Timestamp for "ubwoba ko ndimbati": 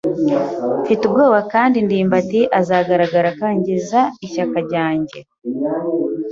1.05-2.41